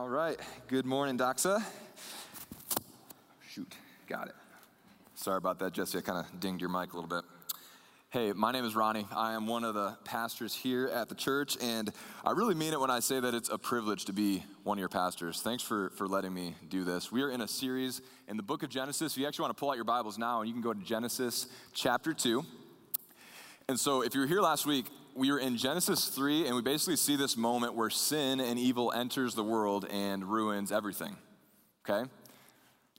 [0.00, 0.40] All right.
[0.66, 1.62] Good morning, Doxa.
[3.50, 3.74] Shoot,
[4.06, 4.34] got it.
[5.14, 5.98] Sorry about that, Jesse.
[5.98, 7.22] I kind of dinged your mic a little bit.
[8.08, 9.06] Hey, my name is Ronnie.
[9.14, 11.92] I am one of the pastors here at the church, and
[12.24, 14.80] I really mean it when I say that it's a privilege to be one of
[14.80, 15.42] your pastors.
[15.42, 17.12] Thanks for, for letting me do this.
[17.12, 19.12] We are in a series in the book of Genesis.
[19.12, 20.82] If you actually want to pull out your Bibles now, and you can go to
[20.82, 22.42] Genesis chapter 2.
[23.68, 26.62] And so, if you were here last week, we were in Genesis 3, and we
[26.62, 31.16] basically see this moment where sin and evil enters the world and ruins everything.
[31.88, 32.08] Okay?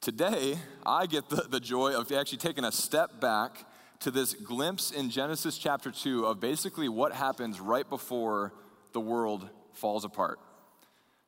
[0.02, 3.66] Today, I get the, the joy of actually taking a step back
[4.00, 8.54] to this glimpse in Genesis chapter 2 of basically what happens right before
[8.94, 10.40] the world falls apart.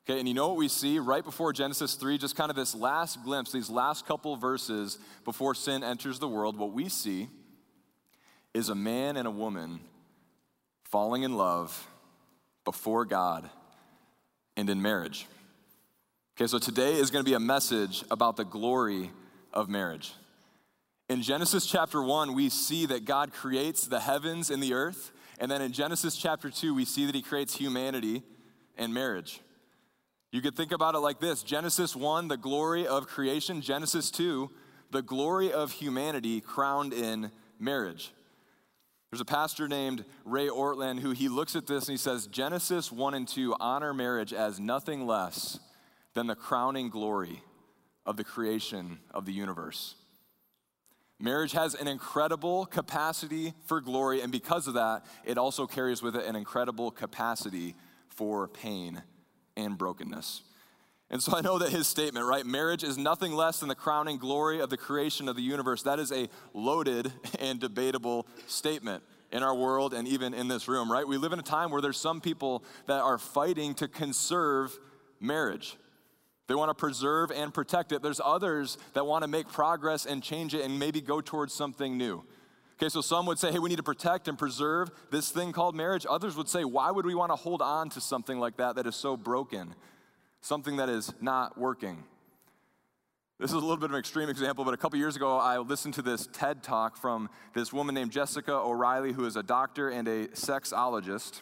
[0.05, 2.75] Okay, and you know what we see right before Genesis 3, just kind of this
[2.75, 7.29] last glimpse, these last couple verses before sin enters the world, what we see
[8.53, 9.79] is a man and a woman
[10.93, 11.87] falling in love
[12.65, 13.49] before God
[14.55, 15.25] and in marriage.
[16.37, 19.09] Okay, so today is going to be a message about the glory
[19.51, 20.13] of marriage.
[21.09, 25.11] In Genesis chapter 1, we see that God creates the heavens and the earth.
[25.39, 28.21] And then in Genesis chapter 2, we see that he creates humanity
[28.77, 29.41] and marriage.
[30.31, 33.61] You could think about it like this Genesis 1, the glory of creation.
[33.61, 34.47] Genesis 2,
[34.91, 38.13] the glory of humanity crowned in marriage.
[39.13, 42.91] There's a pastor named Ray Ortlund who he looks at this and he says Genesis
[42.91, 45.59] 1 and 2 honor marriage as nothing less
[46.15, 47.43] than the crowning glory
[48.07, 49.93] of the creation of the universe.
[51.19, 56.15] Marriage has an incredible capacity for glory, and because of that, it also carries with
[56.15, 57.75] it an incredible capacity
[58.09, 59.03] for pain
[59.55, 60.41] and brokenness.
[61.13, 64.17] And so I know that his statement, right, marriage is nothing less than the crowning
[64.17, 69.43] glory of the creation of the universe, that is a loaded and debatable statement in
[69.43, 71.07] our world and even in this room, right?
[71.07, 74.75] We live in a time where there's some people that are fighting to conserve
[75.19, 75.77] marriage.
[76.47, 78.01] They want to preserve and protect it.
[78.01, 81.95] There's others that want to make progress and change it and maybe go towards something
[81.95, 82.23] new.
[82.79, 85.75] Okay, so some would say, hey, we need to protect and preserve this thing called
[85.75, 86.07] marriage.
[86.09, 88.87] Others would say, why would we want to hold on to something like that that
[88.87, 89.75] is so broken?
[90.43, 92.03] Something that is not working.
[93.39, 95.57] This is a little bit of an extreme example, but a couple years ago, I
[95.57, 99.89] listened to this TED talk from this woman named Jessica O'Reilly, who is a doctor
[99.89, 101.41] and a sexologist.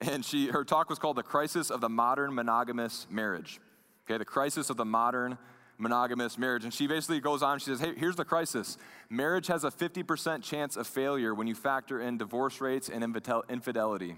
[0.00, 3.60] And she, her talk was called The Crisis of the Modern Monogamous Marriage.
[4.06, 5.36] Okay, the crisis of the modern
[5.78, 6.64] monogamous marriage.
[6.64, 8.78] And she basically goes on, she says, Hey, here's the crisis.
[9.10, 14.16] Marriage has a 50% chance of failure when you factor in divorce rates and infidelity.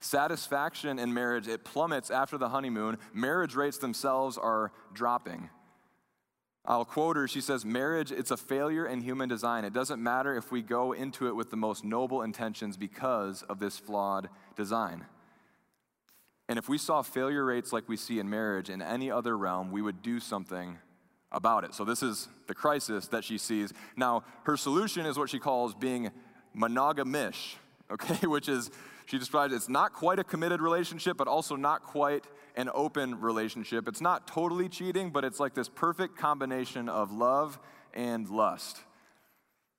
[0.00, 2.96] Satisfaction in marriage, it plummets after the honeymoon.
[3.12, 5.50] Marriage rates themselves are dropping.
[6.64, 7.28] I'll quote her.
[7.28, 9.64] She says, Marriage, it's a failure in human design.
[9.64, 13.58] It doesn't matter if we go into it with the most noble intentions because of
[13.58, 15.04] this flawed design.
[16.48, 19.70] And if we saw failure rates like we see in marriage in any other realm,
[19.70, 20.78] we would do something
[21.30, 21.74] about it.
[21.74, 23.72] So, this is the crisis that she sees.
[23.96, 26.10] Now, her solution is what she calls being
[26.56, 27.54] monogamish,
[27.90, 28.70] okay, which is
[29.10, 33.88] she describes it's not quite a committed relationship, but also not quite an open relationship.
[33.88, 37.58] It's not totally cheating, but it's like this perfect combination of love
[37.92, 38.84] and lust.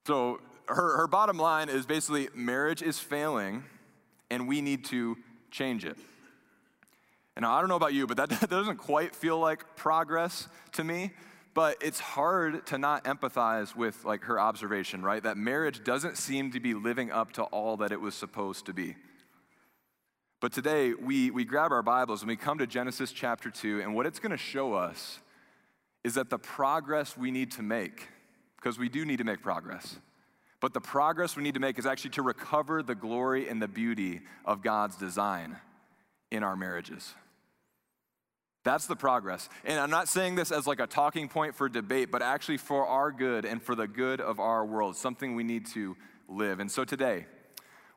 [0.06, 3.64] So her, her bottom line is basically marriage is failing
[4.30, 5.18] and we need to
[5.50, 5.98] change it.
[7.38, 10.84] And I don't know about you, but that, that doesn't quite feel like progress to
[10.84, 11.12] me
[11.54, 16.50] but it's hard to not empathize with like her observation right that marriage doesn't seem
[16.50, 18.96] to be living up to all that it was supposed to be
[20.42, 23.94] but today, we, we grab our Bibles and we come to Genesis chapter 2, and
[23.94, 25.20] what it's going to show us
[26.04, 28.08] is that the progress we need to make,
[28.56, 29.98] because we do need to make progress,
[30.60, 33.68] but the progress we need to make is actually to recover the glory and the
[33.68, 35.58] beauty of God's design
[36.32, 37.14] in our marriages.
[38.64, 39.48] That's the progress.
[39.64, 42.88] And I'm not saying this as like a talking point for debate, but actually for
[42.88, 45.96] our good and for the good of our world, something we need to
[46.28, 46.60] live.
[46.60, 47.28] And so today,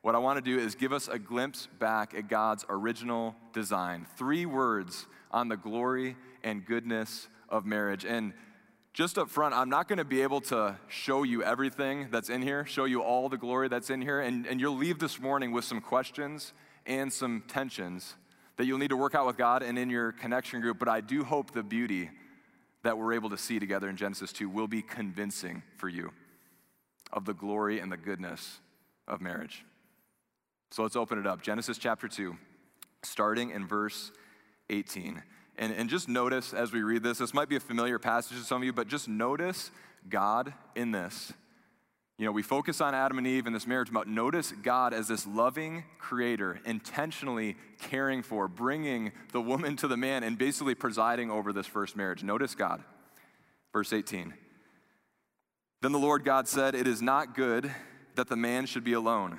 [0.05, 4.07] what I want to do is give us a glimpse back at God's original design.
[4.19, 8.05] Three words on the glory and goodness of marriage.
[8.05, 8.35] And
[8.93, 12.43] just up front, I'm not going to be able to show you everything that's in
[12.43, 14.21] here, show you all the glory that's in here.
[14.21, 16.53] And, and you'll leave this morning with some questions
[16.85, 18.15] and some tensions
[18.59, 20.79] that you'll need to work out with God and in your connection group.
[20.79, 22.11] But I do hope the beauty
[22.83, 26.13] that we're able to see together in Genesis 2 will be convincing for you
[27.11, 28.59] of the glory and the goodness
[29.09, 29.65] of marriage.
[30.75, 31.41] So let's open it up.
[31.41, 32.37] Genesis chapter 2,
[33.05, 34.11] starting in verse
[34.71, 35.23] 18.
[35.57, 38.43] And, and just notice as we read this, this might be a familiar passage to
[38.43, 39.71] some of you, but just notice
[40.09, 41.33] God in this.
[42.19, 45.07] You know, we focus on Adam and Eve in this marriage, but notice God as
[45.07, 51.31] this loving creator, intentionally caring for, bringing the woman to the man, and basically presiding
[51.31, 52.25] over this first marriage.
[52.25, 52.83] Notice God.
[53.73, 54.35] Verse 18.
[55.83, 57.73] Then the Lord God said, It is not good
[58.17, 59.39] that the man should be alone.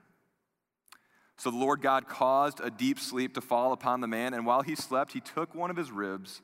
[1.41, 4.61] So the Lord God caused a deep sleep to fall upon the man, and while
[4.61, 6.39] he slept, he took one of his ribs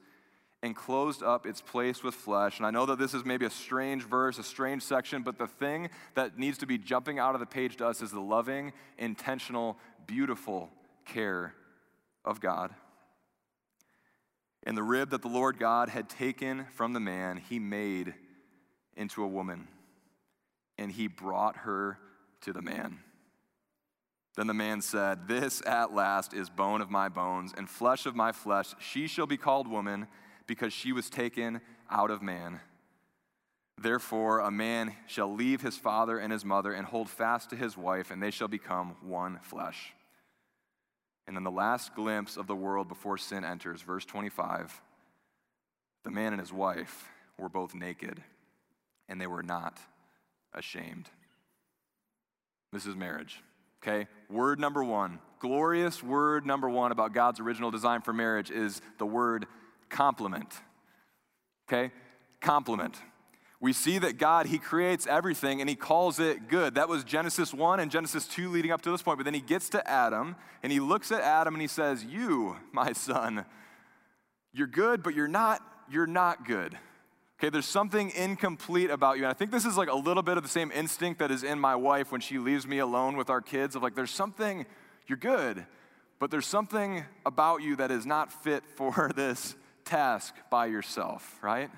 [0.63, 2.57] and closed up its place with flesh.
[2.57, 5.45] And I know that this is maybe a strange verse, a strange section, but the
[5.45, 8.73] thing that needs to be jumping out of the page to us is the loving,
[8.97, 9.77] intentional,
[10.07, 10.71] beautiful
[11.05, 11.53] care
[12.25, 12.73] of God.
[14.63, 18.15] And the rib that the Lord God had taken from the man, he made
[18.95, 19.67] into a woman,
[20.75, 21.99] and he brought her
[22.41, 22.97] to the man.
[24.37, 28.15] Then the man said, This at last is bone of my bones and flesh of
[28.15, 28.75] my flesh.
[28.79, 30.07] She shall be called woman
[30.45, 32.61] because she was taken out of man.
[33.79, 37.75] Therefore, a man shall leave his father and his mother and hold fast to his
[37.75, 39.93] wife, and they shall become one flesh.
[41.25, 44.81] And then the last glimpse of the world before sin enters, verse 25
[46.03, 48.23] the man and his wife were both naked,
[49.09, 49.77] and they were not
[50.53, 51.09] ashamed.
[52.71, 53.41] This is marriage.
[53.81, 58.81] Okay, word number one, glorious word number one about God's original design for marriage is
[58.97, 59.45] the word
[59.89, 60.53] complement.
[61.67, 61.91] Okay?
[62.41, 62.95] Complement.
[63.59, 66.75] We see that God, He creates everything and He calls it good.
[66.75, 69.17] That was Genesis 1 and Genesis 2 leading up to this point.
[69.17, 72.57] But then He gets to Adam and He looks at Adam and He says, You,
[72.71, 73.45] my son,
[74.53, 76.77] you're good, but you're not, you're not good.
[77.39, 79.23] Okay, there's something incomplete about you.
[79.23, 81.43] And I think this is like a little bit of the same instinct that is
[81.43, 84.65] in my wife when she leaves me alone with our kids of like, there's something,
[85.05, 85.63] you're good,
[86.17, 89.55] but there's something about you that is not fit for this
[89.85, 91.69] task by yourself, right?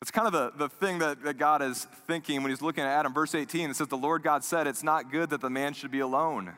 [0.00, 2.90] It's kind of the, the thing that, that God is thinking when he's looking at
[2.90, 3.12] Adam.
[3.12, 5.90] Verse 18, it says, The Lord God said, It's not good that the man should
[5.90, 6.54] be alone.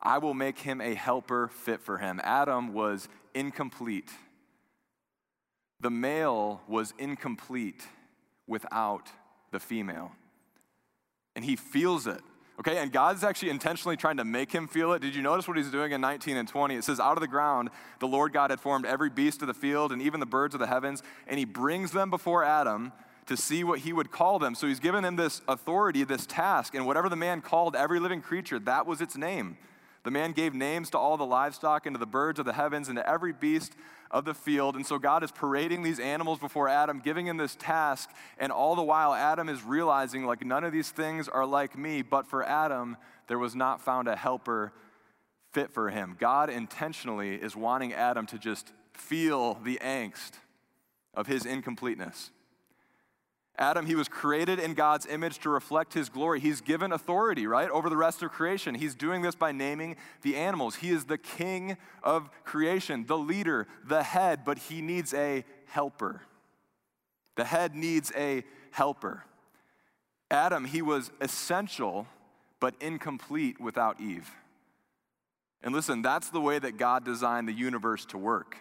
[0.00, 2.20] I will make him a helper fit for him.
[2.24, 4.10] Adam was incomplete.
[5.82, 7.82] The male was incomplete
[8.46, 9.10] without
[9.50, 10.12] the female.
[11.36, 12.20] And he feels it.
[12.60, 15.02] Okay, and God's actually intentionally trying to make him feel it.
[15.02, 16.76] Did you notice what he's doing in 19 and 20?
[16.76, 19.54] It says, Out of the ground, the Lord God had formed every beast of the
[19.54, 22.92] field and even the birds of the heavens, and he brings them before Adam
[23.26, 24.54] to see what he would call them.
[24.54, 28.20] So he's given him this authority, this task, and whatever the man called every living
[28.20, 29.56] creature, that was its name.
[30.04, 32.88] The man gave names to all the livestock and to the birds of the heavens
[32.88, 33.74] and to every beast
[34.12, 34.76] of the field.
[34.76, 38.10] And so God is parading these animals before Adam, giving him this task.
[38.38, 42.02] And all the while, Adam is realizing, like, none of these things are like me.
[42.02, 42.96] But for Adam,
[43.28, 44.72] there was not found a helper
[45.52, 46.16] fit for him.
[46.18, 50.32] God intentionally is wanting Adam to just feel the angst
[51.14, 52.30] of his incompleteness.
[53.58, 56.40] Adam, he was created in God's image to reflect his glory.
[56.40, 58.74] He's given authority, right, over the rest of creation.
[58.74, 60.76] He's doing this by naming the animals.
[60.76, 66.22] He is the king of creation, the leader, the head, but he needs a helper.
[67.36, 69.24] The head needs a helper.
[70.30, 72.06] Adam, he was essential
[72.58, 74.30] but incomplete without Eve.
[75.62, 78.56] And listen, that's the way that God designed the universe to work.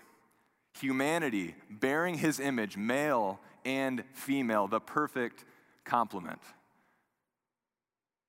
[0.80, 5.46] Humanity, bearing his image, male and female, the perfect
[5.86, 6.42] complement.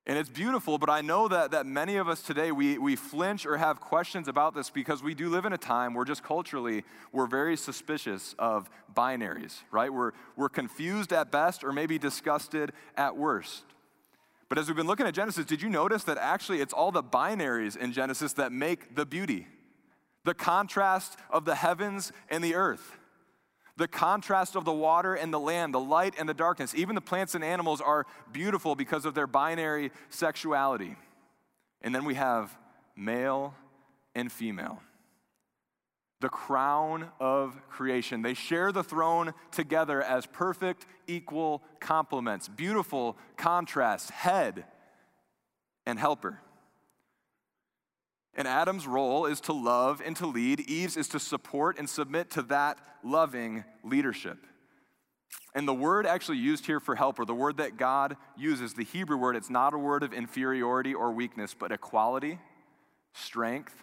[0.05, 3.47] And it's beautiful, but I know that, that many of us today, we, we flinch
[3.47, 6.83] or have questions about this because we do live in a time where just culturally,
[7.13, 9.93] we're very suspicious of binaries, right?
[9.93, 13.63] We're, we're confused at best or maybe disgusted at worst.
[14.49, 17.03] But as we've been looking at Genesis, did you notice that actually it's all the
[17.03, 19.47] binaries in Genesis that make the beauty?
[20.25, 22.99] The contrast of the heavens and the earth.
[23.77, 27.01] The contrast of the water and the land, the light and the darkness, even the
[27.01, 30.97] plants and animals are beautiful because of their binary sexuality.
[31.81, 32.57] And then we have
[32.95, 33.55] male
[34.15, 34.83] and female.
[36.21, 38.23] The crown of creation.
[38.23, 44.65] They share the throne together as perfect, equal complements, beautiful contrast, head
[45.87, 46.41] and helper.
[48.35, 50.61] And Adam's role is to love and to lead.
[50.61, 54.39] Eve's is to support and submit to that loving leadership.
[55.55, 59.19] And the word actually used here for helper, the word that God uses, the Hebrew
[59.19, 62.39] word, it's not a word of inferiority or weakness, but equality,
[63.13, 63.75] strength,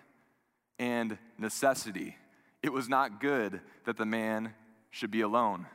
[0.80, 2.16] and necessity.
[2.64, 4.54] It was not good that the man
[4.90, 5.68] should be alone.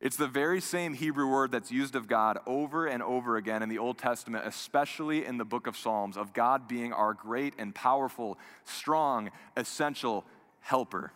[0.00, 3.68] It's the very same Hebrew word that's used of God over and over again in
[3.68, 7.74] the Old Testament, especially in the book of Psalms, of God being our great and
[7.74, 10.24] powerful, strong, essential
[10.60, 11.12] helper.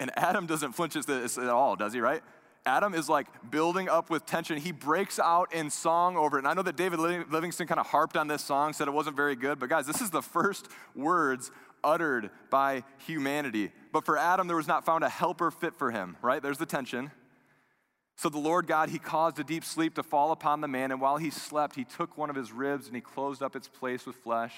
[0.00, 2.22] And Adam doesn't flinch at this at all, does he, right?
[2.66, 4.58] Adam is like building up with tension.
[4.58, 6.40] He breaks out in song over it.
[6.40, 9.16] And I know that David Livingstone kind of harped on this song, said it wasn't
[9.16, 11.52] very good, but guys, this is the first words
[11.84, 13.70] uttered by humanity.
[13.92, 16.42] But for Adam, there was not found a helper fit for him, right?
[16.42, 17.10] There's the tension.
[18.16, 21.00] So the Lord God, He caused a deep sleep to fall upon the man, and
[21.00, 24.04] while he slept, He took one of his ribs and He closed up its place
[24.04, 24.54] with flesh.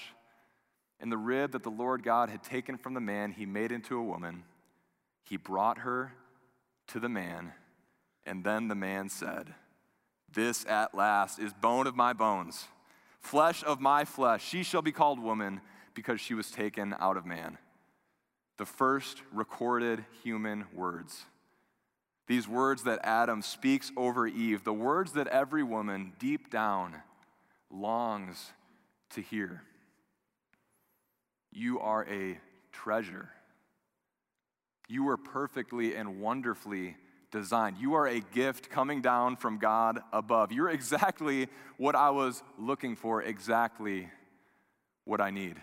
[0.98, 3.96] And the rib that the Lord God had taken from the man, He made into
[3.96, 4.42] a woman.
[5.22, 6.12] He brought her
[6.88, 7.52] to the man,
[8.26, 9.54] and then the man said,
[10.32, 12.66] This at last is bone of my bones,
[13.20, 14.44] flesh of my flesh.
[14.44, 15.60] She shall be called woman
[15.94, 17.58] because she was taken out of man.
[18.58, 21.24] The first recorded human words.
[22.26, 26.94] These words that Adam speaks over Eve, the words that every woman deep down
[27.70, 28.52] longs
[29.10, 29.62] to hear.
[31.50, 32.38] You are a
[32.70, 33.28] treasure.
[34.88, 36.96] You were perfectly and wonderfully
[37.30, 37.78] designed.
[37.78, 40.52] You are a gift coming down from God above.
[40.52, 44.08] You're exactly what I was looking for, exactly
[45.04, 45.56] what I need.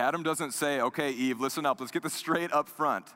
[0.00, 3.06] Adam doesn't say, okay, Eve, listen up, let's get this straight up front.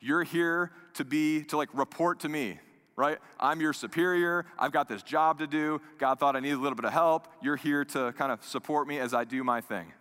[0.00, 2.58] You're here to be, to like report to me,
[2.96, 3.18] right?
[3.38, 4.46] I'm your superior.
[4.58, 5.82] I've got this job to do.
[5.98, 7.28] God thought I needed a little bit of help.
[7.42, 9.92] You're here to kind of support me as I do my thing.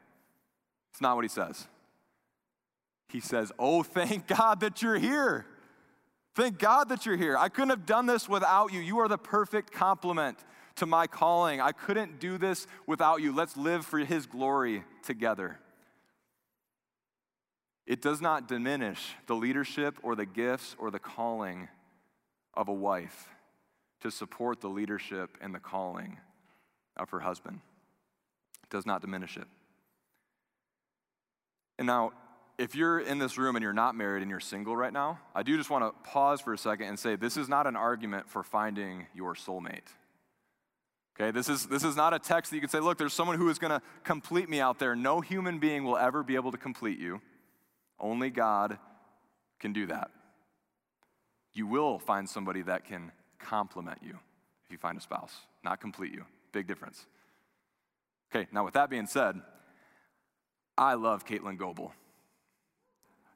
[0.92, 1.68] It's not what he says.
[3.10, 5.46] He says, Oh, thank God that you're here.
[6.36, 7.38] Thank God that you're here.
[7.38, 8.80] I couldn't have done this without you.
[8.80, 10.40] You are the perfect complement
[10.76, 11.60] to my calling.
[11.60, 13.36] I couldn't do this without you.
[13.36, 15.60] Let's live for his glory together.
[17.90, 21.70] It does not diminish the leadership or the gifts or the calling
[22.54, 23.30] of a wife
[24.02, 26.20] to support the leadership and the calling
[26.96, 27.62] of her husband.
[28.62, 29.48] It does not diminish it.
[31.80, 32.12] And now,
[32.60, 35.42] if you're in this room and you're not married and you're single right now, I
[35.42, 38.30] do just want to pause for a second and say this is not an argument
[38.30, 39.88] for finding your soulmate.
[41.20, 43.38] Okay, this is, this is not a text that you can say, look, there's someone
[43.38, 44.96] who is going to complete me out there.
[44.96, 47.20] No human being will ever be able to complete you.
[48.00, 48.78] Only God
[49.60, 50.12] can do that.
[51.54, 54.18] You will find somebody that can complement you
[54.66, 56.24] if you find a spouse, not complete you.
[56.52, 57.06] Big difference.
[58.34, 59.36] Okay, now with that being said,
[60.78, 61.92] I love Caitlin Goebel.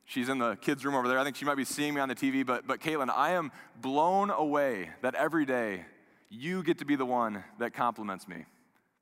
[0.05, 1.17] She's in the kids' room over there.
[1.17, 3.51] I think she might be seeing me on the TV, but, but Caitlin, I am
[3.82, 5.86] blown away that every day
[6.29, 8.46] you get to be the one that compliments me.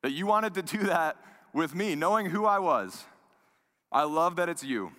[0.02, 1.16] That you wanted to do that
[1.52, 3.04] with me, knowing who I was.
[3.90, 4.92] I love that it's you.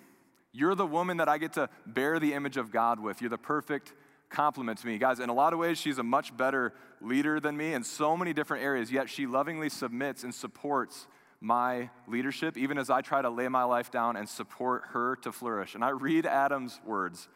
[0.56, 3.20] You're the woman that I get to bear the image of God with.
[3.20, 3.92] You're the perfect
[4.30, 4.98] complement to me.
[4.98, 8.16] Guys, in a lot of ways, she's a much better leader than me in so
[8.16, 11.08] many different areas, yet she lovingly submits and supports
[11.40, 15.32] my leadership, even as I try to lay my life down and support her to
[15.32, 15.74] flourish.
[15.74, 17.28] And I read Adam's words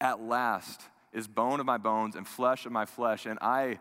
[0.00, 0.80] At last
[1.12, 3.26] is bone of my bones and flesh of my flesh.
[3.26, 3.80] And I,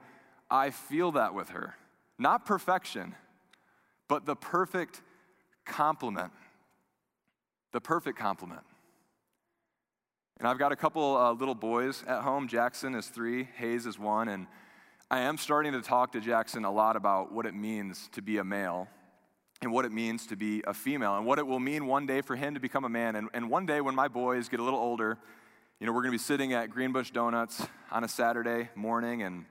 [0.50, 1.76] I feel that with her.
[2.18, 3.16] Not perfection,
[4.10, 5.02] but the perfect
[5.64, 6.34] complement
[7.72, 8.62] the perfect complement.
[10.38, 12.48] And I've got a couple uh, little boys at home.
[12.48, 14.48] Jackson is three, Hayes is one, and
[15.10, 18.38] I am starting to talk to Jackson a lot about what it means to be
[18.38, 18.88] a male
[19.62, 22.22] and what it means to be a female and what it will mean one day
[22.22, 23.16] for him to become a man.
[23.16, 25.18] And, and one day when my boys get a little older,
[25.80, 29.46] you know, we're going to be sitting at Greenbush Donuts on a Saturday morning, and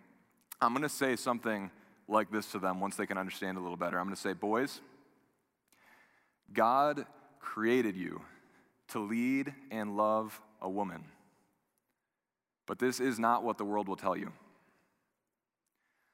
[0.60, 1.70] I'm going to say something
[2.08, 3.98] like this to them once they can understand a little better.
[3.98, 4.80] I'm going to say, Boys,
[6.52, 7.04] God
[7.40, 8.20] created you
[8.88, 11.04] to lead and love a woman.
[12.66, 14.32] But this is not what the world will tell you.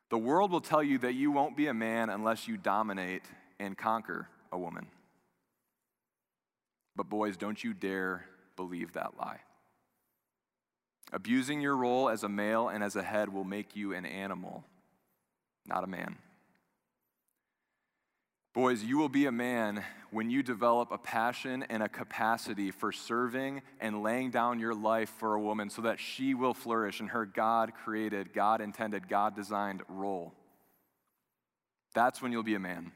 [0.08, 3.24] The world will tell you that you won't be a man unless you dominate
[3.58, 4.86] and conquer a woman.
[6.94, 8.24] But, boys, don't you dare
[8.56, 9.40] believe that lie.
[11.12, 14.64] Abusing your role as a male and as a head will make you an animal,
[15.66, 16.16] not a man.
[18.56, 22.90] Boys, you will be a man when you develop a passion and a capacity for
[22.90, 27.08] serving and laying down your life for a woman so that she will flourish in
[27.08, 30.32] her God created, God intended, God designed role.
[31.92, 32.92] That's when you'll be a man.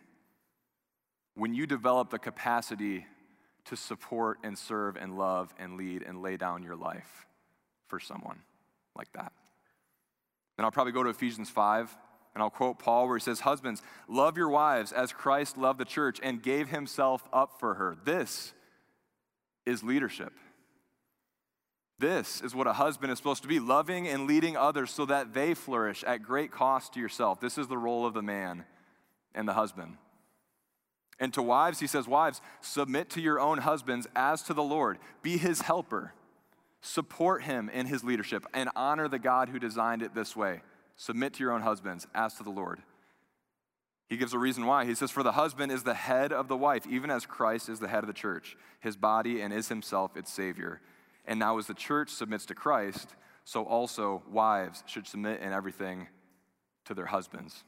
[1.34, 3.04] When you develop the capacity
[3.66, 7.26] to support and serve and love and lead and lay down your life
[7.86, 8.38] for someone
[8.96, 9.34] like that.
[10.56, 11.94] Then I'll probably go to Ephesians 5,
[12.34, 15.84] and I'll quote Paul where he says, Husbands, love your wives as Christ loved the
[15.84, 17.96] church and gave himself up for her.
[18.04, 18.52] This
[19.66, 20.32] is leadership.
[21.98, 25.34] This is what a husband is supposed to be loving and leading others so that
[25.34, 27.40] they flourish at great cost to yourself.
[27.40, 28.64] This is the role of the man
[29.34, 29.98] and the husband.
[31.18, 34.98] And to wives, he says, Wives, submit to your own husbands as to the Lord,
[35.20, 36.14] be his helper,
[36.80, 40.62] support him in his leadership, and honor the God who designed it this way.
[41.00, 42.82] Submit to your own husbands as to the Lord.
[44.06, 44.84] He gives a reason why.
[44.84, 47.80] He says, For the husband is the head of the wife, even as Christ is
[47.80, 50.82] the head of the church, his body, and is himself its Savior.
[51.24, 56.06] And now, as the church submits to Christ, so also wives should submit in everything
[56.84, 57.64] to their husbands.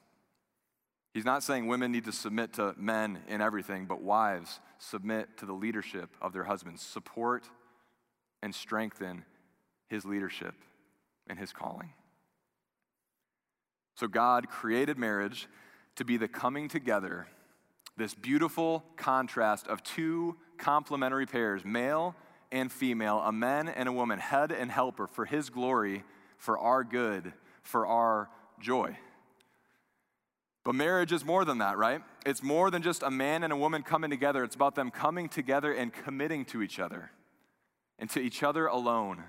[1.14, 5.46] He's not saying women need to submit to men in everything, but wives submit to
[5.46, 6.82] the leadership of their husbands.
[6.82, 7.48] Support
[8.42, 9.24] and strengthen
[9.88, 10.54] his leadership
[11.28, 11.94] and his calling.
[13.94, 15.48] So, God created marriage
[15.96, 17.26] to be the coming together,
[17.96, 22.14] this beautiful contrast of two complementary pairs, male
[22.50, 26.04] and female, a man and a woman, head and helper for his glory,
[26.38, 27.32] for our good,
[27.62, 28.30] for our
[28.60, 28.96] joy.
[30.64, 32.02] But marriage is more than that, right?
[32.24, 34.44] It's more than just a man and a woman coming together.
[34.44, 37.10] It's about them coming together and committing to each other
[37.98, 39.24] and to each other alone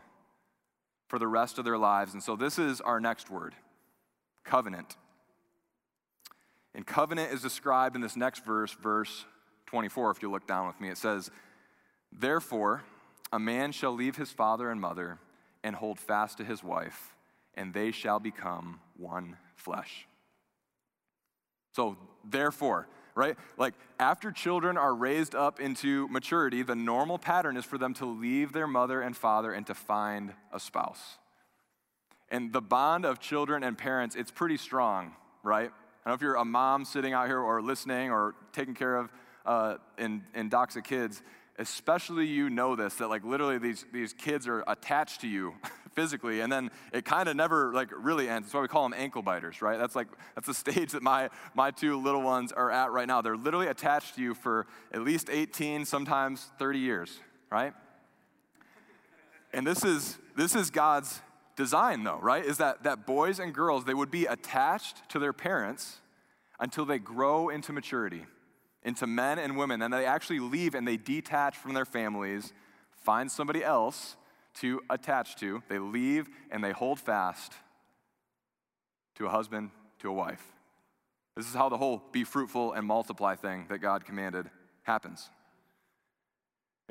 [1.08, 2.14] for the rest of their lives.
[2.14, 3.56] And so this is our next word
[4.44, 4.96] covenant.
[6.76, 9.26] And covenant is described in this next verse, verse
[9.68, 10.90] 24, if you look down with me.
[10.90, 11.30] It says,
[12.12, 12.84] Therefore,
[13.32, 15.20] a man shall leave his father and mother
[15.64, 17.16] and hold fast to his wife,
[17.56, 20.08] and they shall become one flesh.
[21.72, 23.36] So, therefore, right?
[23.58, 28.06] Like, after children are raised up into maturity, the normal pattern is for them to
[28.06, 31.18] leave their mother and father and to find a spouse.
[32.34, 35.14] And the bond of children and parents, it's pretty strong,
[35.44, 35.70] right?
[35.70, 38.98] I don't know if you're a mom sitting out here or listening or taking care
[38.98, 39.12] of
[39.46, 41.22] uh, in, in Doxa kids,
[41.60, 45.54] especially you know this, that like literally these, these kids are attached to you
[45.94, 48.48] physically, and then it kind of never like really ends.
[48.48, 49.78] That's why we call them ankle biters, right?
[49.78, 53.22] That's like that's the stage that my my two little ones are at right now.
[53.22, 57.20] They're literally attached to you for at least 18, sometimes 30 years,
[57.52, 57.76] right?
[59.54, 61.22] And this is this is God's
[61.56, 62.44] design though, right?
[62.44, 66.00] Is that that boys and girls they would be attached to their parents
[66.60, 68.26] until they grow into maturity,
[68.84, 72.54] into men and women, and they actually leave and they detach from their families,
[73.04, 74.16] find somebody else
[74.56, 75.64] to attach to.
[75.68, 77.54] They leave and they hold fast
[79.16, 80.44] to a husband, to a wife.
[81.36, 84.50] This is how the whole be fruitful and multiply thing that God commanded
[84.84, 85.30] happens.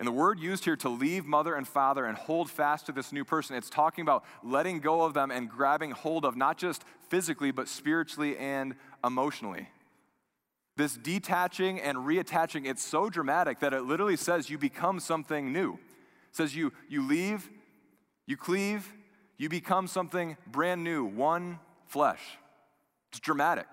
[0.02, 3.12] And the word used here to leave mother and father and hold fast to this
[3.12, 6.82] new person, it's talking about letting go of them and grabbing hold of not just
[7.08, 9.68] physically, but spiritually and emotionally.
[10.76, 15.78] This detaching and reattaching, it's so dramatic that it literally says you become something new
[16.32, 17.48] says you, you leave,
[18.26, 18.92] you cleave,
[19.36, 22.20] you become something brand new, one flesh.
[23.10, 23.66] It's dramatic.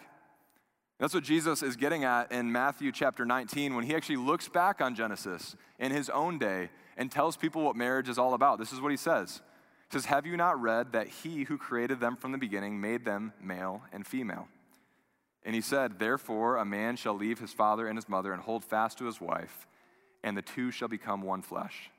[0.99, 4.81] That's what Jesus is getting at in Matthew chapter 19 when he actually looks back
[4.81, 8.59] on Genesis in his own day and tells people what marriage is all about.
[8.59, 9.41] This is what he says.
[9.89, 13.05] He says, Have you not read that he who created them from the beginning made
[13.05, 14.49] them male and female?
[15.43, 18.65] And he said, Therefore, a man shall leave his father and his mother and hold
[18.65, 19.67] fast to his wife,
[20.21, 21.89] and the two shall become one flesh.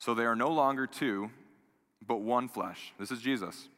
[0.00, 1.30] So they are no longer two,
[2.04, 2.92] but one flesh.
[2.98, 3.68] This is Jesus.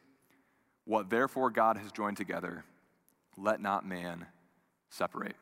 [0.85, 2.65] What therefore God has joined together,
[3.37, 4.25] let not man
[4.89, 5.35] separate.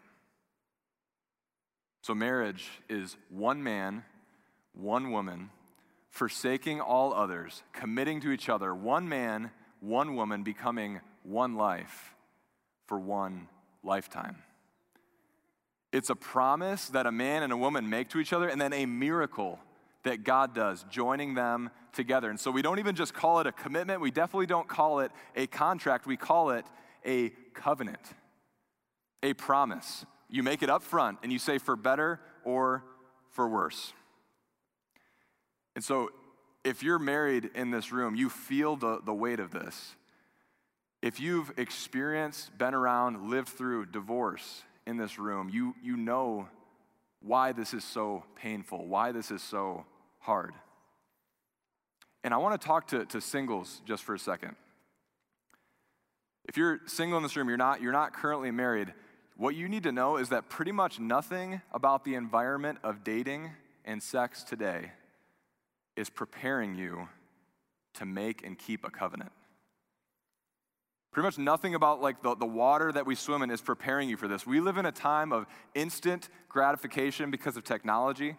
[2.02, 4.04] So marriage is one man,
[4.74, 5.52] one woman,
[6.10, 12.14] forsaking all others, committing to each other, one man, one woman, becoming one life
[12.88, 13.48] for one
[13.84, 14.38] lifetime.
[15.92, 18.74] It's a promise that a man and a woman make to each other, and then
[18.74, 19.60] a miracle
[20.04, 22.30] that God does, joining them together.
[22.30, 25.12] And so we don't even just call it a commitment, we definitely don't call it
[25.36, 26.66] a contract, we call it
[27.06, 28.02] a covenant,
[29.22, 30.06] a promise.
[30.30, 32.84] You make it up front and you say for better or
[33.30, 33.94] for worse.
[35.76, 36.12] And so
[36.63, 39.96] if you're married in this room, you feel the, the weight of this.
[41.02, 46.48] If you've experienced, been around, lived through divorce in this room, you, you know
[47.22, 49.86] why this is so painful, why this is so
[50.20, 50.54] hard.
[52.24, 54.56] And I want to talk to, to singles just for a second.
[56.46, 58.94] If you're single in this room, you're not, you're not currently married,
[59.38, 63.52] what you need to know is that pretty much nothing about the environment of dating
[63.86, 64.92] and sex today
[65.96, 67.08] is preparing you
[67.96, 69.32] to make and keep a covenant.
[71.12, 74.18] Pretty much nothing about like the, the water that we swim in is preparing you
[74.18, 74.48] for this.
[74.48, 78.36] We live in a time of instant gratification because of technology,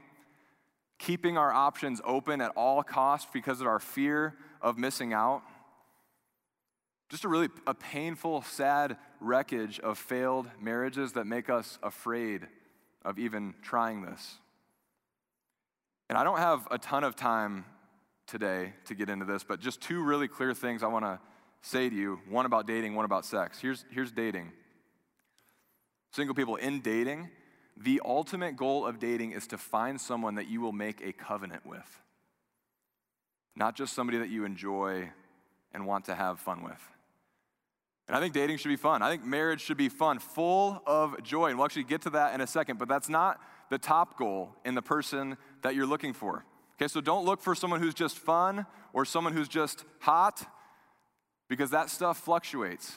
[0.98, 5.42] keeping our options open at all costs because of our fear of missing out.
[7.14, 12.48] Just a really a painful, sad wreckage of failed marriages that make us afraid
[13.04, 14.38] of even trying this.
[16.08, 17.66] And I don't have a ton of time
[18.26, 21.20] today to get into this, but just two really clear things I want to
[21.62, 23.60] say to you one about dating, one about sex.
[23.60, 24.50] Here's, here's dating.
[26.10, 27.30] Single people in dating,
[27.76, 31.64] the ultimate goal of dating is to find someone that you will make a covenant
[31.64, 32.02] with,
[33.54, 35.10] not just somebody that you enjoy
[35.72, 36.90] and want to have fun with.
[38.06, 39.02] And I think dating should be fun.
[39.02, 41.46] I think marriage should be fun, full of joy.
[41.46, 43.40] And we'll actually get to that in a second, but that's not
[43.70, 46.44] the top goal in the person that you're looking for.
[46.76, 50.46] Okay, so don't look for someone who's just fun or someone who's just hot
[51.48, 52.96] because that stuff fluctuates.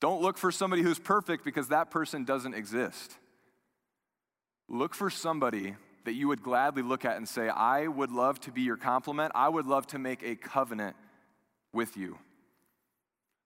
[0.00, 3.16] Don't look for somebody who's perfect because that person doesn't exist.
[4.68, 5.74] Look for somebody
[6.04, 9.32] that you would gladly look at and say, I would love to be your complement.
[9.34, 10.96] I would love to make a covenant
[11.72, 12.18] with you.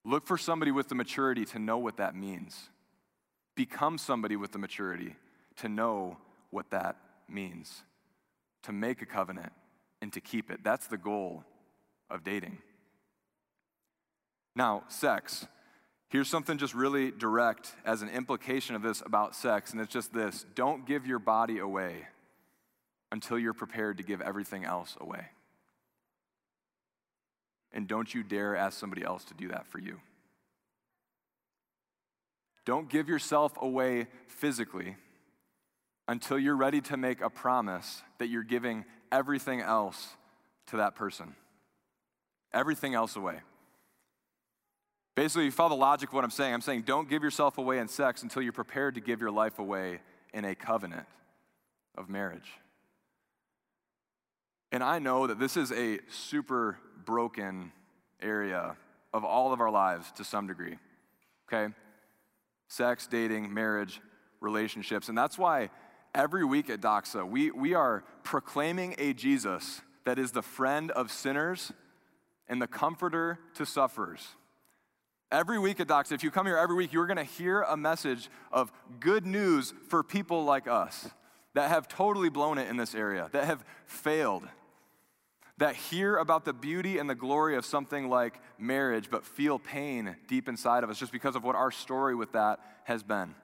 [0.05, 2.69] Look for somebody with the maturity to know what that means.
[3.55, 5.17] Become somebody with the maturity
[5.57, 6.19] to know
[6.51, 6.97] what that
[7.29, 7.83] means.
[8.65, 9.53] To make a covenant
[10.03, 10.61] and to keep it.
[10.63, 11.45] That's the goal
[12.11, 12.59] of dating.
[14.55, 15.47] Now, sex.
[16.09, 20.13] Here's something just really direct as an implication of this about sex, and it's just
[20.13, 22.07] this don't give your body away
[23.11, 25.27] until you're prepared to give everything else away.
[27.75, 30.01] And don't you dare ask somebody else to do that for you.
[32.65, 34.97] Don't give yourself away physically
[36.09, 40.15] until you're ready to make a promise that you're giving everything else
[40.69, 41.35] to that person.
[42.53, 43.41] Everything else away.
[45.17, 46.55] Basically, you follow the logic of what I'm saying.
[46.55, 49.59] I'm saying don't give yourself away in sex until you're prepared to give your life
[49.59, 50.01] away
[50.33, 51.07] in a covenant
[51.97, 52.51] of marriage.
[54.73, 57.73] And I know that this is a super broken
[58.21, 58.77] area
[59.13, 60.77] of all of our lives to some degree.
[61.49, 61.73] Okay?
[62.69, 64.01] Sex, dating, marriage,
[64.41, 65.09] relationships.
[65.09, 65.71] And that's why
[66.15, 71.11] every week at Doxa, we, we are proclaiming a Jesus that is the friend of
[71.11, 71.73] sinners
[72.49, 74.27] and the comforter to sufferers.
[75.31, 77.77] Every week at Doxa, if you come here every week, you're going to hear a
[77.77, 81.09] message of good news for people like us
[81.55, 84.45] that have totally blown it in this area, that have failed
[85.59, 90.17] that hear about the beauty and the glory of something like marriage, but feel pain
[90.27, 93.35] deep inside of us just because of what our story with that has been.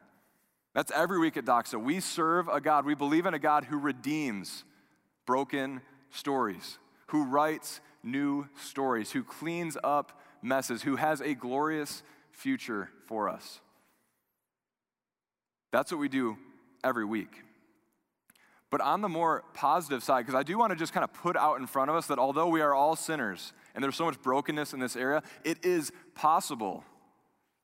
[0.74, 1.80] That's every week at Doxa.
[1.80, 4.64] We serve a God, we believe in a God who redeems
[5.26, 12.88] broken stories, who writes new stories, who cleans up messes, who has a glorious future
[13.06, 13.60] for us.
[15.72, 16.36] That's what we do
[16.82, 17.42] every week.
[18.70, 21.36] But on the more positive side, because I do want to just kind of put
[21.36, 24.20] out in front of us that although we are all sinners and there's so much
[24.22, 26.84] brokenness in this area, it is possible.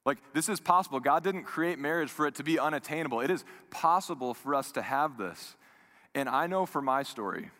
[0.04, 0.98] Like, this is possible.
[0.98, 3.20] God didn't create marriage for it to be unattainable.
[3.20, 5.56] It is possible for us to have this.
[6.14, 7.50] And I know for my story,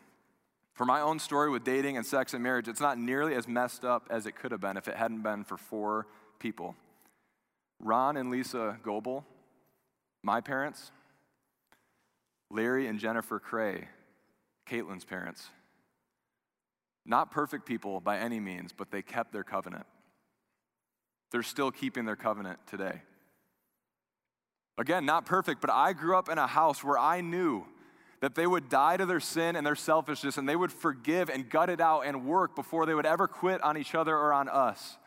[0.74, 3.85] for my own story with dating and sex and marriage, it's not nearly as messed
[3.85, 6.06] up as it could have been if it hadn't been for four
[6.38, 6.74] people
[7.80, 9.24] Ron and Lisa Goebel,
[10.22, 10.92] my parents,
[12.50, 13.88] Larry and Jennifer Cray,
[14.68, 15.48] Caitlin's parents.
[17.04, 19.87] Not perfect people by any means, but they kept their covenant.
[21.30, 23.02] They're still keeping their covenant today.
[24.78, 27.64] Again, not perfect, but I grew up in a house where I knew
[28.20, 31.48] that they would die to their sin and their selfishness and they would forgive and
[31.48, 34.48] gut it out and work before they would ever quit on each other or on
[34.48, 34.98] us.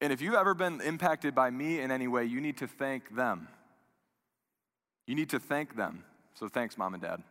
[0.00, 3.14] And if you've ever been impacted by me in any way, you need to thank
[3.14, 3.48] them.
[5.06, 6.04] You need to thank them.
[6.34, 7.22] So thanks, mom and dad.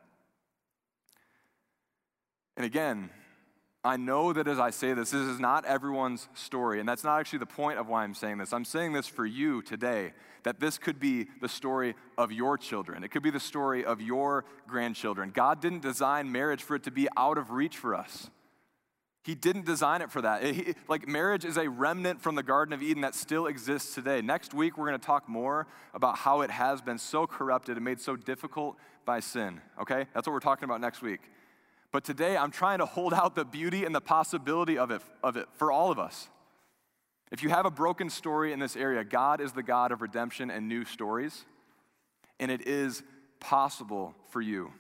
[2.57, 3.09] And again,
[3.83, 7.19] I know that as I say this, this is not everyone's story, and that's not
[7.19, 8.51] actually the point of why I'm saying this.
[8.51, 13.03] I'm saying this for you today, that this could be the story of your children.
[13.03, 15.31] It could be the story of your grandchildren.
[15.31, 18.29] God didn't design marriage for it to be out of reach for us.
[19.25, 20.43] He didn't design it for that.
[20.43, 24.21] It, like marriage is a remnant from the Garden of Eden that still exists today.
[24.21, 27.83] Next week, we're going to talk more about how it has been so corrupted and
[27.83, 29.61] made so difficult by sin.
[29.81, 30.05] Okay?
[30.13, 31.21] That's what we're talking about next week.
[31.91, 35.37] But today, I'm trying to hold out the beauty and the possibility of it, of
[35.37, 36.29] it for all of us.
[37.31, 40.51] If you have a broken story in this area, God is the God of redemption
[40.51, 41.45] and new stories.
[42.39, 43.01] And it is
[43.39, 44.71] possible for you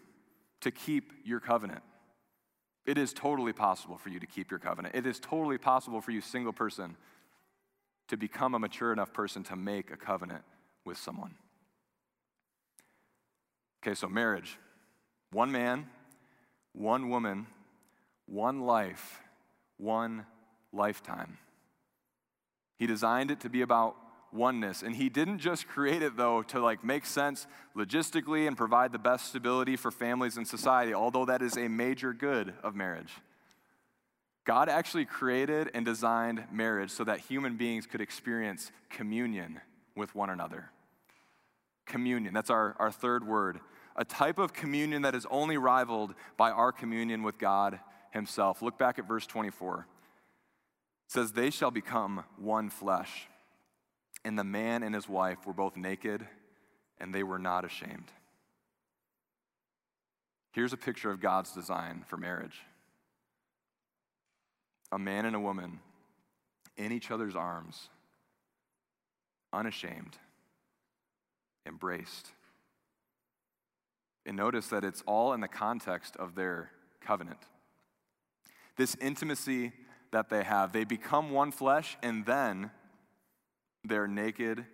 [0.61, 1.81] to keep your covenant
[2.85, 4.95] It is totally possible for you to keep your covenant.
[4.95, 6.95] It is totally possible for you, single person,
[8.09, 10.43] to become a mature enough person to make a covenant
[10.85, 11.35] with someone.
[13.83, 14.57] Okay, so marriage
[15.31, 15.87] one man,
[16.73, 17.47] one woman,
[18.27, 19.21] one life,
[19.77, 20.25] one
[20.71, 21.37] lifetime.
[22.77, 23.95] He designed it to be about
[24.35, 24.83] oneness.
[24.83, 28.99] And he didn't just create it, though, to like make sense logistically and provide the
[28.99, 33.11] best stability for families and society, although that is a major good of marriage.
[34.45, 39.59] God actually created and designed marriage so that human beings could experience communion
[39.95, 40.69] with one another.
[41.87, 43.59] Communion, that's our, our third word.
[43.95, 47.79] A type of communion that is only rivaled by our communion with God
[48.11, 48.61] Himself.
[48.61, 49.87] Look back at verse 24.
[51.07, 53.27] It says, They shall become one flesh.
[54.25, 56.27] And the man and his wife were both naked,
[56.97, 58.11] and they were not ashamed.
[60.51, 62.59] Here's a picture of God's design for marriage
[64.91, 65.79] a man and a woman
[66.75, 67.89] in each other's arms,
[69.53, 70.17] unashamed,
[71.67, 72.31] embraced.
[74.25, 77.39] And notice that it's all in the context of their covenant.
[78.75, 79.71] This intimacy
[80.11, 82.71] that they have, they become one flesh, and then
[83.87, 84.65] they're naked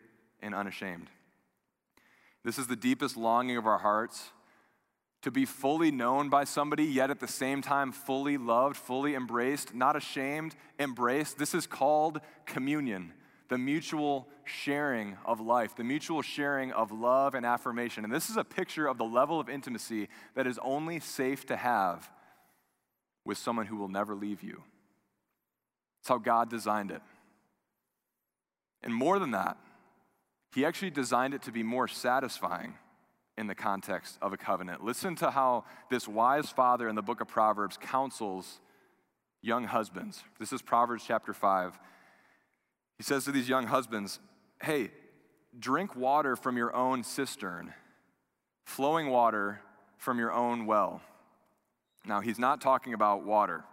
[0.42, 1.08] and unashamed.
[2.44, 4.32] This is the deepest longing of our hearts
[5.22, 9.74] to be fully known by somebody, yet at the same time fully loved, fully embraced,
[9.76, 11.38] not ashamed, embraced.
[11.38, 13.14] This is called communion,
[13.48, 18.04] the mutual sharing of life, the mutual sharing of love and affirmation.
[18.04, 21.56] And this is a picture of the level of intimacy that is only safe to
[21.56, 22.10] have
[23.24, 24.64] with someone who will never leave you.
[26.00, 27.02] It's how God designed it.
[28.84, 29.58] And more than that,
[30.54, 32.76] he actually designed it to be more satisfying
[33.38, 34.84] in the context of a covenant.
[34.84, 38.60] Listen to how this wise father in the book of Proverbs counsels
[39.42, 40.24] young husbands.
[40.40, 41.80] This is Proverbs chapter 5.
[42.98, 44.20] He says to these young husbands,
[44.62, 44.92] Hey,
[45.58, 47.74] drink water from your own cistern,
[48.66, 49.62] flowing water
[49.98, 51.02] from your own well.
[52.06, 53.64] Now, he's not talking about water,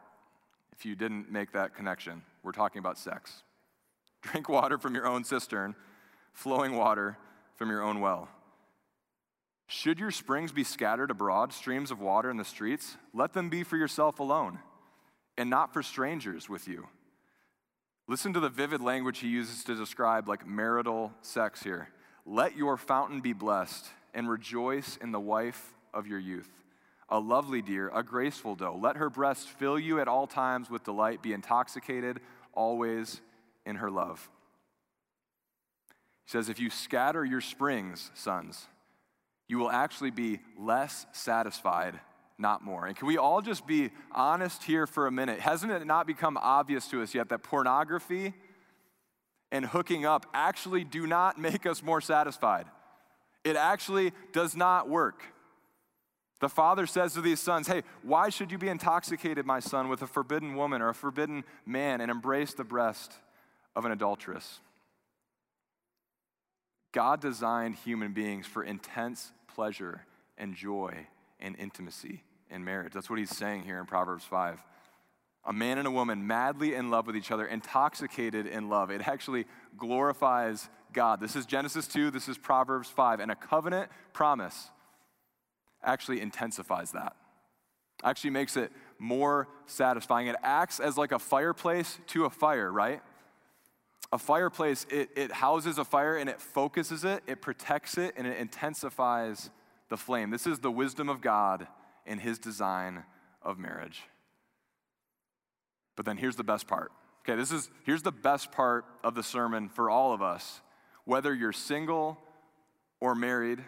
[0.73, 2.23] if you didn't make that connection.
[2.43, 3.43] We're talking about sex.
[4.23, 5.75] Drink water from your own cistern,
[6.33, 7.17] flowing water
[7.55, 8.29] from your own well.
[9.67, 13.63] Should your springs be scattered abroad, streams of water in the streets, let them be
[13.63, 14.61] for yourself alone
[15.37, 16.89] and not for strangers with you.
[18.09, 21.91] Listen to the vivid language he uses to describe like marital sex here.
[22.25, 26.51] Let your fountain be blessed and rejoice in the wife of your youth.
[27.11, 28.79] A lovely deer, a graceful doe.
[28.81, 31.23] Let her breast fill you at all times with delight.
[31.23, 32.21] Be intoxicated
[32.53, 33.21] always
[33.69, 34.29] in her love.
[36.25, 38.67] He says, If you scatter your springs, sons,
[39.47, 42.01] you will actually be less satisfied,
[42.39, 42.87] not more.
[42.87, 45.39] And can we all just be honest here for a minute?
[45.39, 48.35] Hasn't it not become obvious to us yet that pornography
[49.53, 52.67] and hooking up actually do not make us more satisfied?
[53.45, 55.23] It actually does not work.
[56.41, 60.03] The father says to these sons, Hey, why should you be intoxicated, my son, with
[60.03, 63.19] a forbidden woman or a forbidden man and embrace the breast
[63.79, 64.59] of an adulteress.
[66.91, 70.05] God designed human beings for intense pleasure
[70.37, 71.07] and joy
[71.39, 72.93] and intimacy in marriage.
[72.93, 74.65] That's what he's saying here in Proverbs 5.
[75.45, 78.91] A man and a woman madly in love with each other, intoxicated in love.
[78.91, 81.21] It actually glorifies God.
[81.21, 83.21] This is Genesis 2, this is Proverbs 5.
[83.21, 84.71] And a covenant promise
[85.85, 87.15] actually intensifies that,
[88.03, 90.27] actually makes it more satisfying.
[90.27, 93.03] It acts as like a fireplace to a fire, right?
[94.13, 98.27] A fireplace, it, it houses a fire and it focuses it, it protects it, and
[98.27, 99.51] it intensifies
[99.89, 100.31] the flame.
[100.31, 101.67] This is the wisdom of God
[102.07, 103.05] in his design
[103.43, 104.03] of marriage.
[105.95, 106.91] But then here's the best part.
[107.23, 110.63] Okay, this is here's the best part of the sermon for all of us.
[111.05, 112.19] Whether you're single
[113.01, 113.63] or married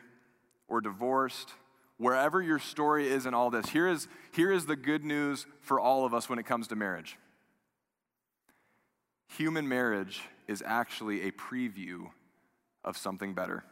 [0.68, 1.50] or divorced,
[1.98, 5.80] wherever your story is in all this, here is, here is the good news for
[5.80, 7.18] all of us when it comes to marriage
[9.36, 12.10] human marriage is actually a preview
[12.84, 13.64] of something better.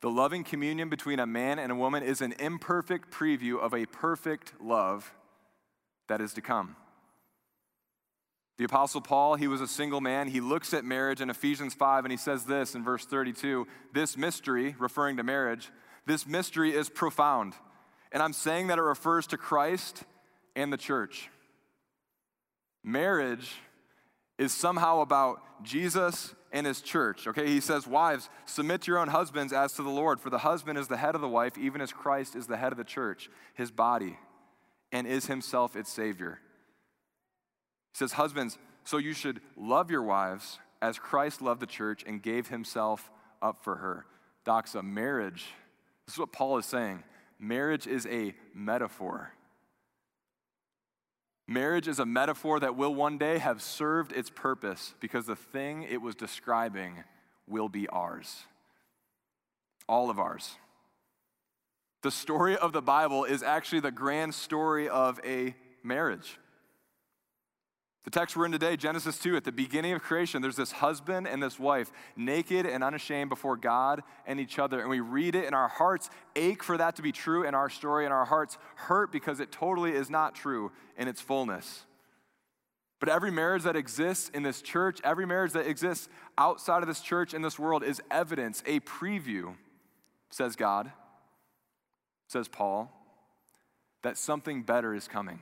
[0.00, 3.86] The loving communion between a man and a woman is an imperfect preview of a
[3.86, 5.12] perfect love
[6.08, 6.76] that is to come.
[8.56, 10.28] The Apostle Paul, he was a single man.
[10.28, 14.16] He looks at marriage in Ephesians 5 and he says this in verse 32 This
[14.16, 15.70] mystery, referring to marriage,
[16.06, 17.54] this mystery is profound.
[18.12, 20.02] And I'm saying that it refers to Christ
[20.56, 21.30] and the church.
[22.82, 23.52] Marriage
[24.38, 27.26] is somehow about Jesus and his church.
[27.26, 30.38] Okay, he says, Wives, submit to your own husbands as to the Lord, for the
[30.38, 32.84] husband is the head of the wife, even as Christ is the head of the
[32.84, 34.18] church, his body.
[34.92, 36.40] and is himself its Savior.
[37.92, 42.22] He says, Husbands, so you should love your wives as Christ loved the church and
[42.22, 43.10] gave himself
[43.42, 44.06] up for her.
[44.46, 45.46] Doxa, marriage,
[46.06, 47.04] this is what Paul is saying.
[47.38, 49.32] Marriage is a metaphor.
[51.50, 55.82] Marriage is a metaphor that will one day have served its purpose because the thing
[55.82, 57.02] it was describing
[57.48, 58.44] will be ours.
[59.88, 60.54] All of ours.
[62.02, 66.38] The story of the Bible is actually the grand story of a marriage.
[68.04, 71.28] The text we're in today, Genesis 2, at the beginning of creation, there's this husband
[71.28, 74.80] and this wife, naked and unashamed before God and each other.
[74.80, 77.68] And we read it, and our hearts ache for that to be true in our
[77.68, 81.84] story, and our hearts hurt because it totally is not true in its fullness.
[83.00, 86.08] But every marriage that exists in this church, every marriage that exists
[86.38, 89.56] outside of this church in this world is evidence, a preview,
[90.30, 90.90] says God,
[92.28, 92.90] says Paul,
[94.02, 95.40] that something better is coming.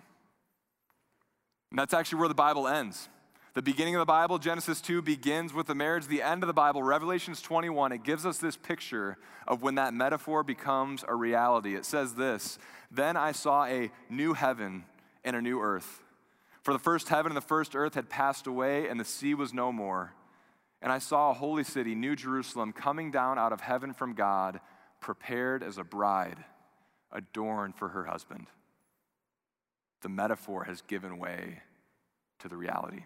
[1.70, 3.08] And that's actually where the Bible ends.
[3.54, 6.06] The beginning of the Bible, Genesis 2, begins with the marriage.
[6.06, 9.94] The end of the Bible, Revelations 21, it gives us this picture of when that
[9.94, 11.74] metaphor becomes a reality.
[11.74, 12.58] It says this
[12.90, 14.84] Then I saw a new heaven
[15.24, 16.02] and a new earth.
[16.62, 19.52] For the first heaven and the first earth had passed away, and the sea was
[19.52, 20.14] no more.
[20.80, 24.60] And I saw a holy city, New Jerusalem, coming down out of heaven from God,
[25.00, 26.36] prepared as a bride,
[27.10, 28.46] adorned for her husband
[30.02, 31.62] the metaphor has given way
[32.40, 33.04] to the reality.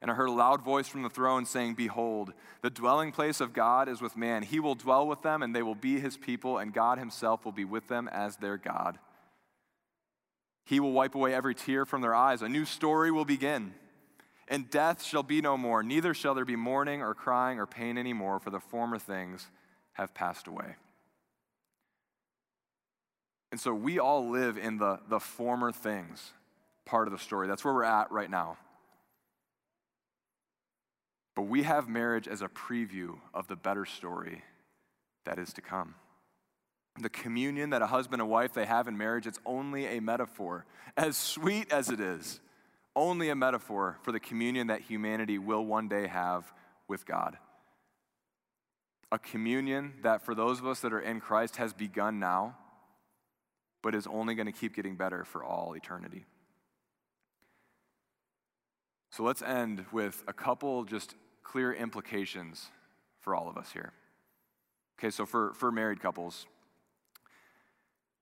[0.00, 3.52] And I heard a loud voice from the throne saying, Behold, the dwelling place of
[3.52, 4.44] God is with man.
[4.44, 7.52] He will dwell with them, and they will be his people, and God himself will
[7.52, 8.98] be with them as their God.
[10.64, 12.42] He will wipe away every tear from their eyes.
[12.42, 13.74] A new story will begin.
[14.46, 17.98] And death shall be no more, neither shall there be mourning or crying or pain
[17.98, 19.48] anymore, for the former things
[19.94, 20.76] have passed away.
[23.50, 26.32] And so we all live in the, the former things
[26.84, 27.48] part of the story.
[27.48, 28.56] That's where we're at right now.
[31.36, 34.42] But we have marriage as a preview of the better story
[35.24, 35.94] that is to come.
[37.00, 40.64] The communion that a husband and wife they have in marriage, it's only a metaphor.
[40.96, 42.40] As sweet as it is,
[42.96, 46.52] only a metaphor for the communion that humanity will one day have
[46.88, 47.36] with God.
[49.12, 52.56] A communion that for those of us that are in Christ has begun now
[53.82, 56.24] but is only going to keep getting better for all eternity.
[59.10, 62.68] So let's end with a couple just clear implications
[63.20, 63.92] for all of us here.
[64.98, 66.46] Okay, so for, for married couples,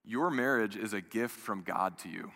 [0.05, 2.31] your marriage is a gift from God to you.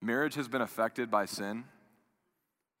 [0.00, 1.64] Marriage has been affected by sin.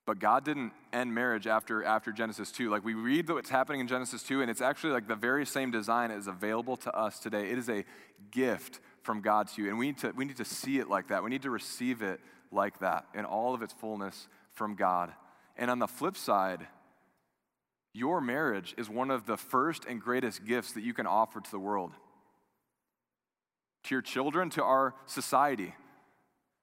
[0.08, 2.70] But God didn't end marriage after, after Genesis 2.
[2.70, 5.70] Like we read what's happening in Genesis 2, and it's actually like the very same
[5.70, 7.50] design is available to us today.
[7.50, 7.84] It is a
[8.30, 9.68] gift from God to you.
[9.68, 11.22] And we need to, we need to see it like that.
[11.22, 15.12] We need to receive it like that in all of its fullness from God.
[15.58, 16.66] And on the flip side,
[17.92, 21.50] your marriage is one of the first and greatest gifts that you can offer to
[21.50, 21.92] the world,
[23.82, 25.74] to your children, to our society.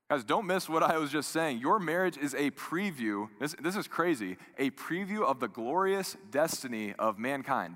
[0.10, 1.60] Guys, don't miss what I was just saying.
[1.60, 6.94] Your marriage is a preview, this, this is crazy, a preview of the glorious destiny
[7.00, 7.76] of mankind.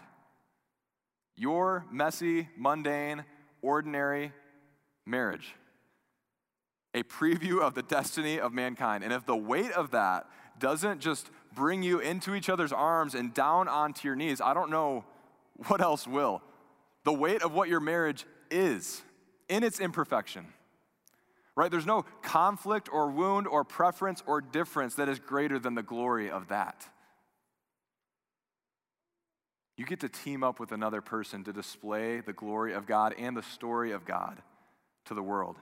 [1.36, 3.26] Your messy, mundane,
[3.63, 4.32] ordinary
[5.08, 5.56] marriage.
[6.94, 9.04] A preview of the destiny of mankind.
[9.04, 10.28] And if the weight of that
[10.60, 14.70] doesn't just bring you into each other's arms and down onto your knees, I don't
[14.70, 15.04] know
[15.68, 16.44] what else will.
[17.06, 19.02] The weight of what your marriage is
[19.48, 20.46] in its imperfection
[21.60, 21.69] right?
[21.69, 26.32] There's no conflict or wound or preference or difference that is greater than the glory
[26.32, 26.88] of that.
[29.76, 33.36] You get to team up with another person to display the glory of God and
[33.36, 34.41] the story of God
[35.08, 35.58] to the world.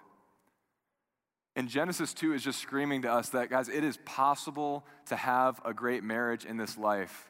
[1.55, 5.59] And Genesis 2 is just screaming to us that, guys, it is possible to have
[5.65, 7.27] a great marriage in this life.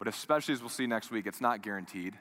[0.00, 2.18] But especially as we'll see next week, it's not guaranteed.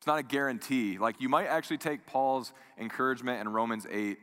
[0.00, 0.96] It's not a guarantee.
[0.96, 4.18] Like you might actually take Paul's encouragement in Romans 8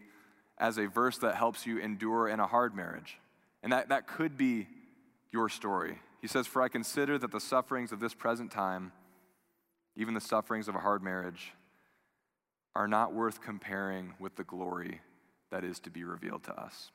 [0.57, 3.19] as a verse that helps you endure in a hard marriage.
[3.61, 4.65] And that, that could be
[5.31, 5.99] your story.
[6.19, 8.91] He says, For I consider that the sufferings of this present time,
[9.95, 11.53] even the sufferings of a hard marriage,
[12.75, 15.01] are not worth comparing with the glory
[15.51, 16.89] that is to be revealed to us.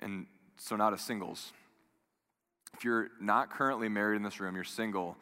[0.00, 0.26] And
[0.56, 1.52] so, not to singles.
[2.76, 5.16] If you're not currently married in this room, you're single,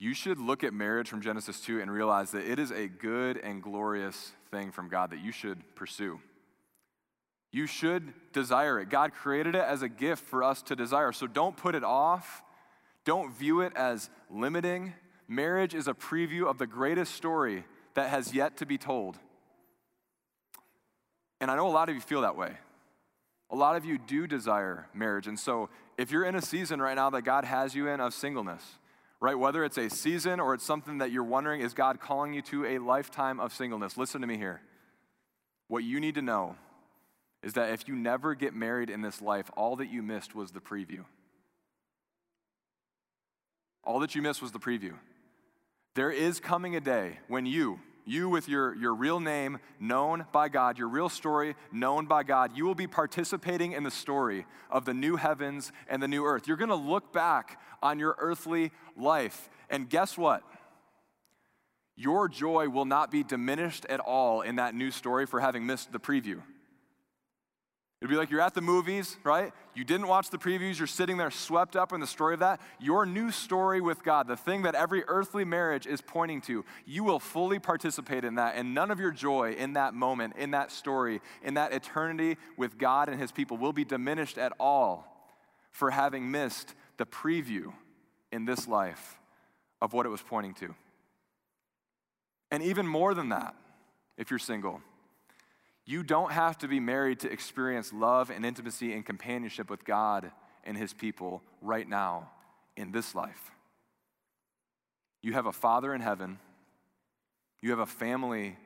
[0.00, 3.36] you should look at marriage from Genesis 2 and realize that it is a good
[3.36, 6.20] and glorious thing from God that you should pursue.
[7.52, 8.88] You should desire it.
[8.88, 11.12] God created it as a gift for us to desire.
[11.12, 12.42] So don't put it off.
[13.04, 14.94] Don't view it as limiting.
[15.28, 19.18] Marriage is a preview of the greatest story that has yet to be told.
[21.42, 22.52] And I know a lot of you feel that way.
[23.50, 25.26] A lot of you do desire marriage.
[25.26, 28.14] And so, if you're in a season right now that God has you in of
[28.14, 28.62] singleness,
[29.20, 32.42] right, whether it's a season or it's something that you're wondering, is God calling you
[32.42, 33.96] to a lifetime of singleness?
[33.96, 34.62] Listen to me here.
[35.68, 36.56] What you need to know
[37.42, 40.50] is that if you never get married in this life, all that you missed was
[40.50, 41.04] the preview.
[43.84, 44.94] All that you missed was the preview.
[45.94, 47.80] There is coming a day when you,
[48.10, 52.56] you with your, your real name known by God, your real story known by God,
[52.56, 56.48] you will be participating in the story of the new heavens and the new earth.
[56.48, 60.42] You're going to look back on your earthly life, and guess what?
[61.96, 65.92] Your joy will not be diminished at all in that new story for having missed
[65.92, 66.42] the preview.
[68.00, 69.52] It'd be like you're at the movies, right?
[69.74, 72.58] You didn't watch the previews, you're sitting there swept up in the story of that.
[72.80, 77.04] Your new story with God, the thing that every earthly marriage is pointing to, you
[77.04, 78.54] will fully participate in that.
[78.56, 82.78] And none of your joy in that moment, in that story, in that eternity with
[82.78, 85.06] God and His people will be diminished at all
[85.70, 87.72] for having missed the preview
[88.32, 89.18] in this life
[89.82, 90.74] of what it was pointing to.
[92.50, 93.54] And even more than that,
[94.16, 94.80] if you're single,
[95.90, 100.30] you don't have to be married to experience love and intimacy and companionship with God
[100.62, 102.30] and His people right now
[102.76, 103.50] in this life.
[105.20, 106.38] You have a Father in heaven,
[107.60, 108.56] you have a family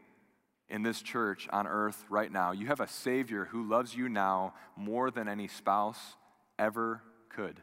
[0.69, 2.53] in this church on earth right now.
[2.53, 5.99] You have a Savior who loves you now more than any spouse
[6.59, 7.01] ever
[7.31, 7.59] could.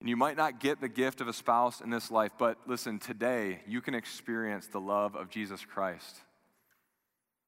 [0.00, 2.98] And you might not get the gift of a spouse in this life, but listen,
[2.98, 6.16] today you can experience the love of Jesus Christ.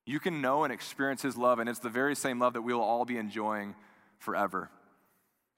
[0.07, 2.73] You can know and experience His love, and it's the very same love that we
[2.73, 3.75] will all be enjoying
[4.19, 4.71] forever.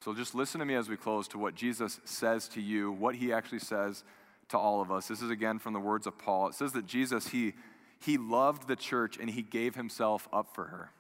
[0.03, 3.14] So just listen to me as we close to what Jesus says to you, what
[3.14, 4.03] He actually says
[4.49, 5.07] to all of us.
[5.09, 6.49] This is again from the words of Paul.
[6.49, 7.53] It says that Jesus, He,
[8.01, 10.92] he loved the church and He gave Himself up for her.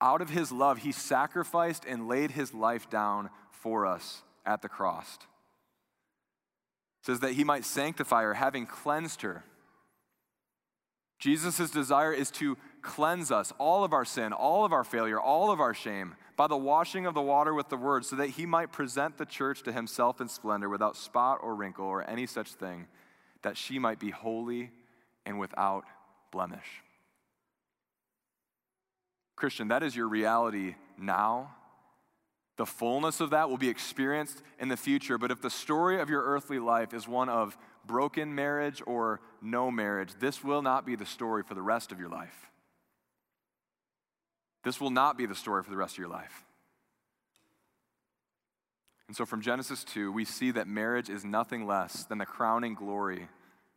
[0.00, 4.70] Out of His love, He sacrificed and laid His life down for us at the
[4.70, 5.18] cross.
[7.02, 9.44] It says that He might sanctify her, having cleansed her
[11.18, 15.50] Jesus' desire is to cleanse us, all of our sin, all of our failure, all
[15.50, 18.44] of our shame, by the washing of the water with the word, so that he
[18.44, 22.52] might present the church to himself in splendor, without spot or wrinkle or any such
[22.52, 22.86] thing,
[23.42, 24.70] that she might be holy
[25.24, 25.84] and without
[26.30, 26.82] blemish.
[29.34, 31.55] Christian, that is your reality now.
[32.56, 35.18] The fullness of that will be experienced in the future.
[35.18, 39.70] But if the story of your earthly life is one of broken marriage or no
[39.70, 42.50] marriage, this will not be the story for the rest of your life.
[44.64, 46.44] This will not be the story for the rest of your life.
[49.06, 52.74] And so from Genesis 2, we see that marriage is nothing less than the crowning
[52.74, 53.28] glory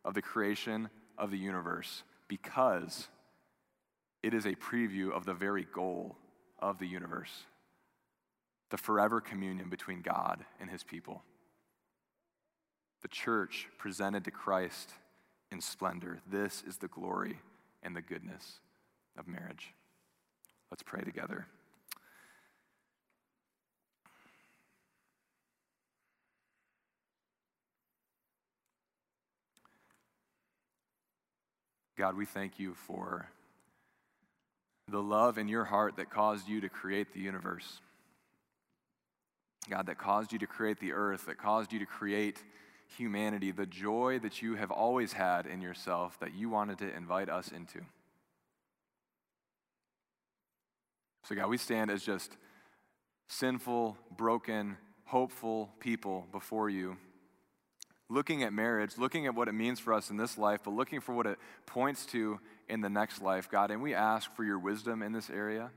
[0.04, 3.08] of the creation of the universe because
[4.22, 6.16] it is a preview of the very goal
[6.58, 7.44] of the universe
[8.70, 11.22] the forever communion between God and his people
[13.02, 14.90] the church presented to Christ
[15.50, 16.20] in splendor.
[16.30, 17.38] This is the glory
[17.82, 18.60] and the goodness
[19.18, 19.72] of marriage.
[20.70, 21.46] Let's pray together.
[31.96, 33.28] God, we thank you for
[34.88, 37.80] the love in your heart that caused you to create the universe.
[39.68, 42.42] God, that caused you to create the earth, that caused you to create
[42.96, 47.28] humanity the joy that you have always had in yourself that you wanted to invite
[47.28, 47.80] us into.
[51.24, 52.36] So, God, we stand as just
[53.28, 56.96] sinful, broken, hopeful people before you,
[58.08, 61.00] looking at marriage, looking at what it means for us in this life, but looking
[61.00, 63.70] for what it points to in the next life, God.
[63.70, 65.70] And we ask for your wisdom in this area.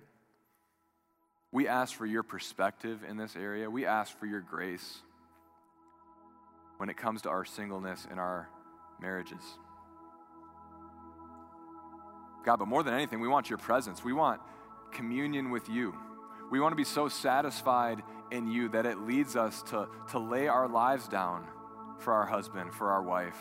[1.53, 3.69] We ask for your perspective in this area.
[3.69, 5.03] We ask for your grace
[6.77, 8.49] when it comes to our singleness and our
[8.99, 9.43] marriages.
[12.43, 14.03] God, but more than anything, we want your presence.
[14.03, 14.41] We want
[14.91, 15.93] communion with you.
[16.49, 18.01] We want to be so satisfied
[18.31, 21.45] in you that it leads us to, to lay our lives down
[21.99, 23.37] for our husband, for our wife,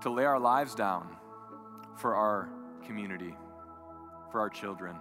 [0.00, 1.14] to lay our lives down
[1.98, 2.48] for our
[2.86, 3.34] community,
[4.30, 4.96] for our children.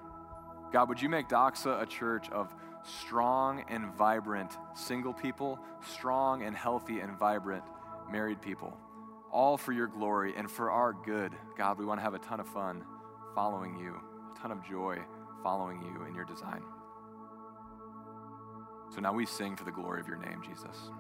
[0.72, 2.54] God, would you make Doxa a church of
[2.84, 7.64] strong and vibrant single people, strong and healthy and vibrant
[8.10, 8.78] married people,
[9.32, 11.34] all for your glory and for our good.
[11.58, 12.84] God, we want to have a ton of fun
[13.36, 13.96] following you,
[14.36, 14.98] a ton of joy
[15.44, 16.62] following you in your design.
[18.94, 20.92] So now we sing for the glory of your name, Jesus.